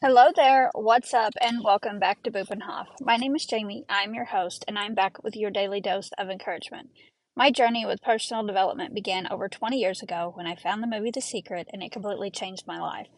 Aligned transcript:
Hello 0.00 0.28
there, 0.36 0.70
what's 0.76 1.12
up, 1.12 1.32
and 1.40 1.64
welcome 1.64 1.98
back 1.98 2.22
to 2.22 2.30
Bupenhof. 2.30 2.86
My 3.00 3.16
name 3.16 3.34
is 3.34 3.44
Jamie, 3.44 3.84
I'm 3.88 4.14
your 4.14 4.26
host, 4.26 4.64
and 4.68 4.78
I'm 4.78 4.94
back 4.94 5.24
with 5.24 5.34
your 5.34 5.50
daily 5.50 5.80
dose 5.80 6.10
of 6.16 6.30
encouragement. 6.30 6.90
My 7.34 7.50
journey 7.50 7.84
with 7.84 8.00
personal 8.00 8.46
development 8.46 8.94
began 8.94 9.26
over 9.28 9.48
20 9.48 9.76
years 9.76 10.00
ago 10.00 10.30
when 10.36 10.46
I 10.46 10.54
found 10.54 10.84
the 10.84 10.86
movie 10.86 11.10
The 11.10 11.20
Secret, 11.20 11.66
and 11.72 11.82
it 11.82 11.90
completely 11.90 12.30
changed 12.30 12.64
my 12.64 12.78
life. 12.78 13.08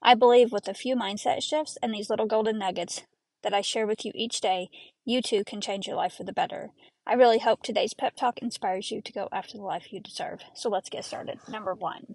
I 0.00 0.14
believe 0.14 0.50
with 0.50 0.66
a 0.66 0.72
few 0.72 0.96
mindset 0.96 1.42
shifts 1.42 1.76
and 1.82 1.92
these 1.92 2.08
little 2.08 2.26
golden 2.26 2.58
nuggets 2.58 3.02
that 3.42 3.52
I 3.52 3.60
share 3.60 3.86
with 3.86 4.06
you 4.06 4.12
each 4.14 4.40
day, 4.40 4.70
you 5.04 5.20
too 5.20 5.44
can 5.44 5.60
change 5.60 5.86
your 5.86 5.96
life 5.96 6.14
for 6.14 6.24
the 6.24 6.32
better. 6.32 6.70
I 7.06 7.12
really 7.16 7.40
hope 7.40 7.62
today's 7.62 7.92
pep 7.92 8.16
talk 8.16 8.38
inspires 8.38 8.90
you 8.90 9.02
to 9.02 9.12
go 9.12 9.28
after 9.30 9.58
the 9.58 9.64
life 9.64 9.92
you 9.92 10.00
deserve. 10.00 10.40
So 10.54 10.70
let's 10.70 10.88
get 10.88 11.04
started. 11.04 11.38
Number 11.50 11.74
one. 11.74 12.14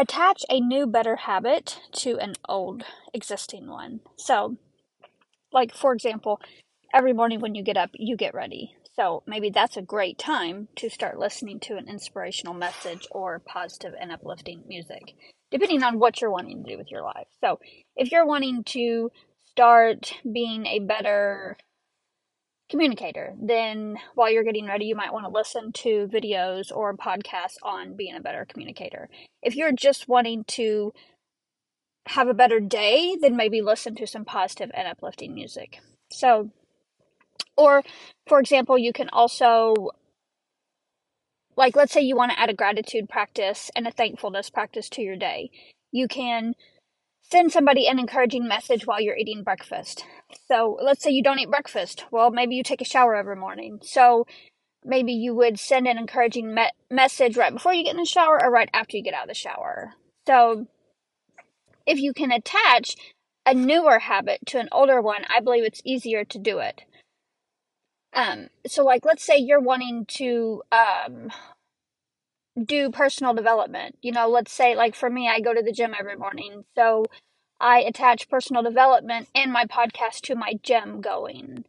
Attach 0.00 0.46
a 0.48 0.60
new, 0.60 0.86
better 0.86 1.14
habit 1.14 1.78
to 1.96 2.16
an 2.20 2.32
old, 2.48 2.84
existing 3.12 3.68
one. 3.68 4.00
So, 4.16 4.56
like, 5.52 5.74
for 5.74 5.92
example, 5.92 6.40
every 6.94 7.12
morning 7.12 7.40
when 7.40 7.54
you 7.54 7.62
get 7.62 7.76
up, 7.76 7.90
you 7.92 8.16
get 8.16 8.32
ready. 8.32 8.74
So, 8.96 9.22
maybe 9.26 9.50
that's 9.50 9.76
a 9.76 9.82
great 9.82 10.18
time 10.18 10.68
to 10.76 10.88
start 10.88 11.18
listening 11.18 11.60
to 11.60 11.76
an 11.76 11.86
inspirational 11.86 12.54
message 12.54 13.06
or 13.10 13.40
positive 13.40 13.92
and 14.00 14.10
uplifting 14.10 14.62
music, 14.66 15.02
depending 15.50 15.82
on 15.82 15.98
what 15.98 16.22
you're 16.22 16.30
wanting 16.30 16.64
to 16.64 16.70
do 16.70 16.78
with 16.78 16.90
your 16.90 17.02
life. 17.02 17.28
So, 17.42 17.60
if 17.94 18.10
you're 18.10 18.24
wanting 18.24 18.64
to 18.68 19.10
start 19.50 20.14
being 20.32 20.64
a 20.64 20.78
better 20.78 21.58
communicator. 22.70 23.34
Then 23.40 23.96
while 24.14 24.30
you're 24.30 24.44
getting 24.44 24.66
ready, 24.66 24.86
you 24.86 24.94
might 24.94 25.12
want 25.12 25.26
to 25.26 25.30
listen 25.32 25.72
to 25.72 26.08
videos 26.10 26.70
or 26.74 26.96
podcasts 26.96 27.56
on 27.62 27.96
being 27.96 28.14
a 28.14 28.20
better 28.20 28.46
communicator. 28.48 29.08
If 29.42 29.56
you're 29.56 29.72
just 29.72 30.08
wanting 30.08 30.44
to 30.48 30.92
have 32.06 32.28
a 32.28 32.34
better 32.34 32.60
day, 32.60 33.16
then 33.20 33.36
maybe 33.36 33.60
listen 33.60 33.94
to 33.96 34.06
some 34.06 34.24
positive 34.24 34.70
and 34.74 34.88
uplifting 34.88 35.34
music. 35.34 35.80
So, 36.12 36.50
or 37.56 37.82
for 38.26 38.40
example, 38.40 38.78
you 38.78 38.92
can 38.92 39.08
also, 39.12 39.90
like, 41.56 41.76
let's 41.76 41.92
say 41.92 42.00
you 42.00 42.16
want 42.16 42.32
to 42.32 42.38
add 42.40 42.50
a 42.50 42.54
gratitude 42.54 43.08
practice 43.08 43.70
and 43.76 43.86
a 43.86 43.92
thankfulness 43.92 44.48
practice 44.48 44.88
to 44.90 45.02
your 45.02 45.16
day. 45.16 45.50
You 45.92 46.08
can 46.08 46.54
send 47.30 47.52
somebody 47.52 47.86
an 47.86 47.98
encouraging 47.98 48.46
message 48.48 48.86
while 48.86 49.00
you're 49.00 49.16
eating 49.16 49.42
breakfast. 49.42 50.04
So 50.48 50.78
let's 50.82 51.02
say 51.02 51.10
you 51.10 51.22
don't 51.22 51.38
eat 51.38 51.50
breakfast. 51.50 52.04
Well, 52.10 52.30
maybe 52.30 52.56
you 52.56 52.62
take 52.62 52.80
a 52.80 52.84
shower 52.86 53.14
every 53.14 53.36
morning. 53.36 53.80
So 53.82 54.26
maybe 54.84 55.12
you 55.12 55.34
would 55.34 55.58
send 55.58 55.86
an 55.86 55.98
encouraging 55.98 56.54
me- 56.54 56.70
message 56.90 57.36
right 57.36 57.52
before 57.52 57.74
you 57.74 57.84
get 57.84 57.94
in 57.94 58.00
the 58.00 58.06
shower 58.06 58.42
or 58.42 58.50
right 58.50 58.70
after 58.72 58.96
you 58.96 59.02
get 59.02 59.14
out 59.14 59.24
of 59.24 59.28
the 59.28 59.34
shower. 59.34 59.94
So 60.26 60.66
if 61.86 61.98
you 62.00 62.12
can 62.12 62.32
attach 62.32 62.94
a 63.46 63.54
newer 63.54 63.98
habit 63.98 64.40
to 64.46 64.58
an 64.58 64.68
older 64.72 65.00
one, 65.00 65.24
I 65.34 65.40
believe 65.40 65.64
it's 65.64 65.82
easier 65.84 66.24
to 66.24 66.38
do 66.38 66.58
it. 66.58 66.82
Um, 68.12 68.48
so 68.66 68.84
like 68.84 69.04
let's 69.04 69.24
say 69.24 69.38
you're 69.38 69.60
wanting 69.60 70.04
to 70.06 70.62
um 70.72 71.30
do 72.62 72.90
personal 72.90 73.34
development. 73.34 73.96
You 74.02 74.12
know, 74.12 74.28
let's 74.28 74.52
say 74.52 74.74
like 74.74 74.94
for 74.94 75.10
me 75.10 75.28
I 75.28 75.40
go 75.40 75.54
to 75.54 75.62
the 75.62 75.72
gym 75.72 75.94
every 75.98 76.16
morning. 76.16 76.64
So 76.76 77.06
I 77.60 77.80
attach 77.80 78.28
personal 78.28 78.62
development 78.62 79.28
and 79.34 79.52
my 79.52 79.66
podcast 79.66 80.22
to 80.22 80.34
my 80.34 80.54
gym 80.62 81.00
going. 81.00 81.64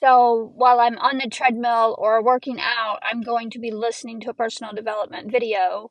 So 0.00 0.52
while 0.54 0.80
I'm 0.80 0.98
on 0.98 1.18
the 1.18 1.28
treadmill 1.28 1.94
or 1.98 2.22
working 2.22 2.58
out, 2.58 3.00
I'm 3.02 3.22
going 3.22 3.50
to 3.50 3.58
be 3.58 3.70
listening 3.70 4.20
to 4.20 4.30
a 4.30 4.34
personal 4.34 4.72
development 4.72 5.30
video 5.30 5.90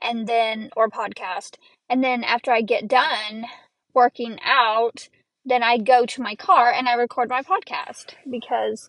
and 0.00 0.26
then 0.26 0.70
or 0.76 0.88
podcast. 0.88 1.56
And 1.88 2.02
then 2.02 2.24
after 2.24 2.50
I 2.50 2.62
get 2.62 2.88
done 2.88 3.46
working 3.94 4.38
out, 4.42 5.08
then 5.44 5.62
I 5.62 5.78
go 5.78 6.06
to 6.06 6.22
my 6.22 6.34
car 6.34 6.72
and 6.72 6.88
I 6.88 6.94
record 6.94 7.28
my 7.28 7.42
podcast 7.42 8.14
because 8.30 8.88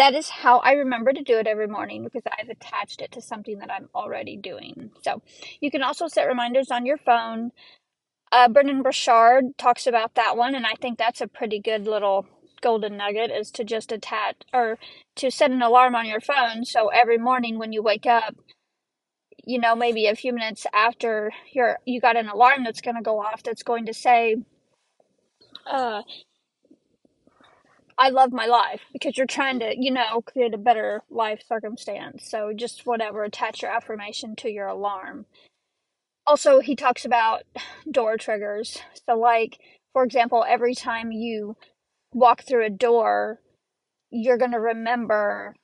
that 0.00 0.14
is 0.14 0.30
how 0.30 0.60
I 0.60 0.72
remember 0.72 1.12
to 1.12 1.22
do 1.22 1.36
it 1.38 1.46
every 1.46 1.66
morning 1.66 2.04
because 2.04 2.22
I've 2.26 2.48
attached 2.48 3.02
it 3.02 3.12
to 3.12 3.20
something 3.20 3.58
that 3.58 3.70
I'm 3.70 3.90
already 3.94 4.34
doing. 4.34 4.92
So 5.02 5.20
you 5.60 5.70
can 5.70 5.82
also 5.82 6.08
set 6.08 6.26
reminders 6.26 6.70
on 6.70 6.86
your 6.86 6.96
phone. 6.96 7.52
Uh, 8.32 8.48
Brendon 8.48 8.82
Burchard 8.82 9.58
talks 9.58 9.86
about 9.86 10.14
that 10.14 10.38
one, 10.38 10.54
and 10.54 10.64
I 10.64 10.72
think 10.80 10.96
that's 10.96 11.20
a 11.20 11.26
pretty 11.28 11.60
good 11.60 11.86
little 11.86 12.26
golden 12.62 12.96
nugget 12.96 13.30
is 13.30 13.50
to 13.50 13.62
just 13.62 13.92
attach 13.92 14.36
or 14.54 14.78
to 15.16 15.30
set 15.30 15.50
an 15.50 15.60
alarm 15.60 15.94
on 15.94 16.06
your 16.06 16.20
phone 16.20 16.64
so 16.64 16.88
every 16.88 17.18
morning 17.18 17.58
when 17.58 17.72
you 17.72 17.82
wake 17.82 18.06
up 18.06 18.36
you 19.46 19.58
know 19.58 19.74
maybe 19.74 20.06
a 20.06 20.14
few 20.14 20.30
minutes 20.30 20.66
after 20.74 21.32
you're 21.52 21.78
you 21.86 22.02
got 22.02 22.18
an 22.18 22.28
alarm 22.28 22.62
that's 22.62 22.82
going 22.82 22.96
to 22.96 23.02
go 23.02 23.18
off 23.18 23.42
that's 23.42 23.62
going 23.62 23.86
to 23.86 23.94
say 23.94 24.36
uh 25.66 26.02
I 28.00 28.08
love 28.08 28.32
my 28.32 28.46
life 28.46 28.80
because 28.94 29.18
you're 29.18 29.26
trying 29.26 29.58
to, 29.60 29.74
you 29.78 29.90
know, 29.90 30.22
create 30.22 30.54
a 30.54 30.58
better 30.58 31.02
life 31.10 31.42
circumstance. 31.46 32.24
So 32.30 32.52
just 32.56 32.86
whatever, 32.86 33.22
attach 33.22 33.60
your 33.60 33.70
affirmation 33.70 34.34
to 34.36 34.50
your 34.50 34.68
alarm. 34.68 35.26
Also, 36.26 36.60
he 36.60 36.74
talks 36.74 37.04
about 37.04 37.42
door 37.90 38.16
triggers. 38.16 38.78
So, 39.06 39.18
like, 39.18 39.58
for 39.92 40.02
example, 40.02 40.46
every 40.48 40.74
time 40.74 41.12
you 41.12 41.56
walk 42.14 42.42
through 42.42 42.64
a 42.64 42.70
door, 42.70 43.40
you're 44.10 44.38
going 44.38 44.52
to 44.52 44.60
remember, 44.60 45.54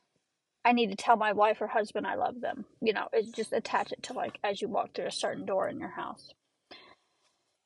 I 0.63 0.73
need 0.73 0.91
to 0.91 0.97
tell 0.97 1.17
my 1.17 1.33
wife 1.33 1.63
or 1.63 1.69
husband 1.69 2.07
I 2.07 2.17
love 2.17 2.43
them. 2.43 2.67
You 2.83 2.93
know, 2.93 3.09
it's 3.15 3.31
just 3.31 3.55
attach 3.55 3.93
it 3.93 4.03
to, 4.05 4.13
like, 4.13 4.39
as 4.45 4.61
you 4.61 4.69
walk 4.69 4.95
through 4.95 5.07
a 5.07 5.13
certain 5.13 5.47
door 5.47 5.69
in 5.69 5.79
your 5.81 5.91
house. 5.91 6.35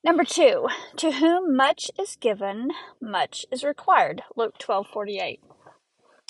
Number 0.03 0.25
two, 0.25 0.67
to 0.97 1.13
whom 1.13 1.55
much 1.55 1.91
is 1.99 2.17
given, 2.17 2.71
much 3.03 3.45
is 3.53 3.63
required. 3.63 4.23
Luke 4.35 4.57
twelve 4.59 4.87
forty 4.91 5.19
eight. 5.19 5.41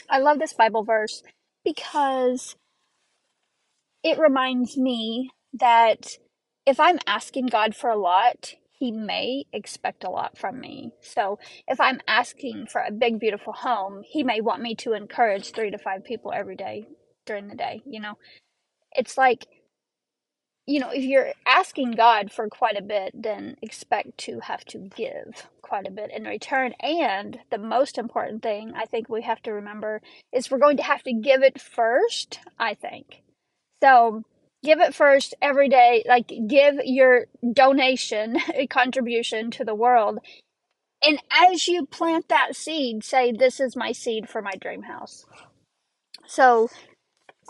I 0.09 0.19
love 0.19 0.41
this 0.41 0.53
Bible 0.53 0.83
verse 0.83 1.23
because 1.65 2.57
it 4.03 4.19
reminds 4.19 4.77
me 4.77 5.31
that 5.53 6.19
if 6.67 6.81
I'm 6.81 6.99
asking 7.07 7.47
God 7.47 7.77
for 7.77 7.91
a 7.91 7.97
lot, 7.97 8.55
He 8.73 8.91
may 8.91 9.45
expect 9.53 10.03
a 10.03 10.11
lot 10.11 10.37
from 10.37 10.59
me. 10.59 10.91
So 11.01 11.39
if 11.69 11.81
I'm 11.81 12.01
asking 12.09 12.67
for 12.73 12.81
a 12.81 12.91
big, 12.91 13.21
beautiful 13.21 13.53
home, 13.53 14.03
He 14.05 14.25
may 14.25 14.41
want 14.41 14.63
me 14.63 14.75
to 14.77 14.95
encourage 14.95 15.53
three 15.53 15.71
to 15.71 15.79
five 15.79 16.05
people 16.05 16.33
every 16.33 16.57
day 16.57 16.87
during 17.25 17.47
the 17.47 17.55
day. 17.55 17.83
You 17.87 18.01
know, 18.01 18.15
it's 18.93 19.17
like 19.17 19.47
you 20.71 20.79
know, 20.79 20.91
if 20.91 21.03
you're 21.03 21.33
asking 21.47 21.93
God 21.93 22.31
for 22.31 22.49
quite 22.49 22.79
a 22.79 22.83
bit, 22.83 23.11
then 23.13 23.57
expect 23.61 24.17
to 24.19 24.39
have 24.39 24.65
to 24.67 24.79
give 24.79 25.49
quite 25.63 25.89
a 25.89 25.91
bit 25.91 26.13
in 26.15 26.23
return. 26.25 26.75
And 26.79 27.41
the 27.51 27.59
most 27.59 27.99
important 27.99 28.45
thing 28.45 28.73
I 28.77 28.85
think 28.85 29.09
we 29.09 29.23
have 29.23 29.43
to 29.43 29.53
remember 29.53 30.01
is 30.33 30.49
we're 30.49 30.59
going 30.59 30.77
to 30.77 30.85
have 30.85 31.03
to 31.03 31.13
give 31.13 31.43
it 31.43 31.61
first, 31.61 32.39
I 32.57 32.75
think. 32.75 33.23
So 33.83 34.23
give 34.63 34.79
it 34.79 34.95
first 34.95 35.35
every 35.43 35.69
day. 35.69 36.05
Like, 36.07 36.31
give 36.47 36.77
your 36.85 37.27
donation, 37.53 38.39
a 38.55 38.69
contribution 38.69 39.51
to 39.53 39.65
the 39.65 39.75
world. 39.75 40.21
And 41.05 41.19
as 41.33 41.67
you 41.67 41.85
plant 41.85 42.29
that 42.29 42.55
seed, 42.55 43.03
say, 43.03 43.33
This 43.33 43.59
is 43.59 43.75
my 43.75 43.91
seed 43.91 44.29
for 44.29 44.41
my 44.41 44.53
dream 44.53 44.83
house. 44.83 45.25
So 46.27 46.69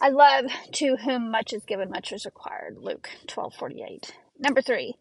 I 0.01 0.09
love 0.09 0.47
to 0.73 0.97
whom 0.97 1.31
much 1.31 1.53
is 1.53 1.65
given, 1.65 1.91
much 1.91 2.13
is 2.13 2.25
required. 2.25 2.79
Luke 2.79 3.11
twelve 3.27 3.55
forty 3.55 3.83
eight. 3.83 4.15
Number 4.39 4.63
three, 4.63 4.95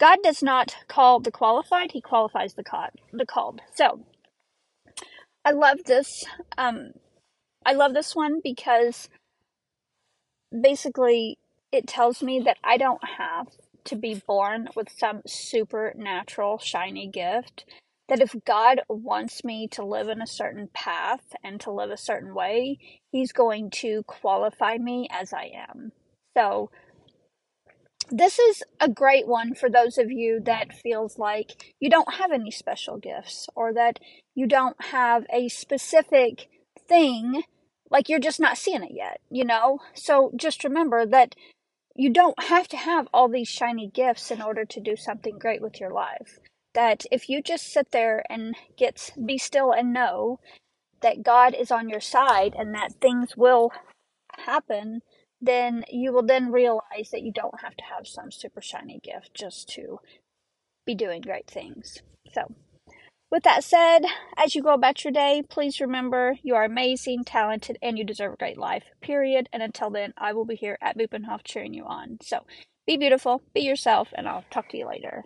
God 0.00 0.18
does 0.22 0.42
not 0.42 0.76
call 0.88 1.20
the 1.20 1.30
qualified; 1.30 1.92
He 1.92 2.00
qualifies 2.00 2.54
the. 2.54 2.64
The 3.12 3.26
called. 3.26 3.60
So, 3.74 4.06
I 5.44 5.50
love 5.50 5.84
this. 5.84 6.24
Um, 6.56 6.92
I 7.66 7.74
love 7.74 7.92
this 7.92 8.16
one 8.16 8.40
because 8.42 9.10
basically 10.58 11.38
it 11.70 11.86
tells 11.86 12.22
me 12.22 12.40
that 12.40 12.56
I 12.64 12.78
don't 12.78 13.04
have 13.18 13.48
to 13.84 13.96
be 13.96 14.22
born 14.26 14.68
with 14.74 14.88
some 14.96 15.22
supernatural 15.26 16.58
shiny 16.58 17.08
gift 17.08 17.64
that 18.08 18.20
if 18.20 18.34
God 18.46 18.80
wants 18.88 19.44
me 19.44 19.68
to 19.72 19.84
live 19.84 20.08
in 20.08 20.22
a 20.22 20.26
certain 20.26 20.68
path 20.72 21.34
and 21.44 21.60
to 21.60 21.70
live 21.70 21.90
a 21.90 21.96
certain 21.96 22.34
way, 22.34 22.78
He's 23.10 23.32
going 23.32 23.70
to 23.76 24.02
qualify 24.06 24.78
me 24.78 25.08
as 25.10 25.32
I 25.32 25.50
am. 25.70 25.92
So, 26.36 26.70
this 28.10 28.38
is 28.38 28.62
a 28.80 28.88
great 28.88 29.26
one 29.26 29.54
for 29.54 29.68
those 29.68 29.98
of 29.98 30.10
you 30.10 30.40
that 30.44 30.72
feels 30.72 31.18
like 31.18 31.74
you 31.78 31.90
don't 31.90 32.14
have 32.14 32.32
any 32.32 32.50
special 32.50 32.96
gifts 32.96 33.48
or 33.54 33.74
that 33.74 33.98
you 34.34 34.46
don't 34.46 34.82
have 34.82 35.26
a 35.32 35.48
specific 35.48 36.48
thing 36.88 37.42
like 37.90 38.08
you're 38.08 38.18
just 38.18 38.40
not 38.40 38.56
seeing 38.56 38.82
it 38.82 38.92
yet 38.92 39.20
you 39.30 39.44
know 39.44 39.78
so 39.94 40.32
just 40.36 40.64
remember 40.64 41.04
that 41.04 41.34
you 41.94 42.10
don't 42.10 42.42
have 42.44 42.68
to 42.68 42.76
have 42.76 43.08
all 43.12 43.28
these 43.28 43.48
shiny 43.48 43.90
gifts 43.92 44.30
in 44.30 44.40
order 44.40 44.64
to 44.64 44.80
do 44.80 44.96
something 44.96 45.38
great 45.38 45.60
with 45.60 45.78
your 45.80 45.92
life 45.92 46.38
that 46.78 47.04
if 47.10 47.28
you 47.28 47.42
just 47.42 47.72
sit 47.72 47.90
there 47.90 48.22
and 48.30 48.54
get 48.76 49.10
be 49.26 49.36
still 49.36 49.72
and 49.72 49.92
know 49.92 50.38
that 51.00 51.24
God 51.24 51.52
is 51.52 51.72
on 51.72 51.88
your 51.88 52.00
side 52.00 52.54
and 52.56 52.72
that 52.72 53.00
things 53.00 53.36
will 53.36 53.72
happen, 54.46 55.00
then 55.40 55.84
you 55.90 56.12
will 56.12 56.22
then 56.22 56.52
realize 56.52 57.10
that 57.10 57.22
you 57.22 57.32
don't 57.32 57.62
have 57.62 57.76
to 57.78 57.82
have 57.82 58.06
some 58.06 58.30
super 58.30 58.60
shiny 58.60 59.00
gift 59.02 59.34
just 59.34 59.68
to 59.70 59.98
be 60.86 60.94
doing 60.94 61.20
great 61.20 61.48
things. 61.48 61.98
So, 62.32 62.54
with 63.28 63.42
that 63.42 63.64
said, 63.64 64.02
as 64.36 64.54
you 64.54 64.62
go 64.62 64.72
about 64.72 65.02
your 65.02 65.12
day, 65.12 65.42
please 65.50 65.80
remember 65.80 66.36
you 66.44 66.54
are 66.54 66.64
amazing, 66.64 67.24
talented, 67.24 67.76
and 67.82 67.98
you 67.98 68.04
deserve 68.04 68.34
a 68.34 68.36
great 68.36 68.56
life, 68.56 68.84
period. 69.02 69.48
And 69.52 69.64
until 69.64 69.90
then, 69.90 70.14
I 70.16 70.32
will 70.32 70.44
be 70.44 70.54
here 70.54 70.78
at 70.80 70.96
Bupenhof 70.96 71.40
cheering 71.42 71.74
you 71.74 71.86
on. 71.86 72.18
So 72.22 72.46
be 72.86 72.96
beautiful, 72.96 73.42
be 73.52 73.62
yourself, 73.62 74.10
and 74.14 74.28
I'll 74.28 74.44
talk 74.52 74.68
to 74.68 74.78
you 74.78 74.86
later. 74.86 75.24